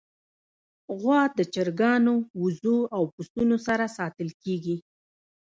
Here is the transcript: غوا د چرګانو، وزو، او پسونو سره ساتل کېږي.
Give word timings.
غوا 0.99 1.21
د 1.37 1.39
چرګانو، 1.53 2.15
وزو، 2.41 2.77
او 2.95 3.03
پسونو 3.13 3.57
سره 3.67 3.85
ساتل 3.97 4.29
کېږي. 4.43 4.75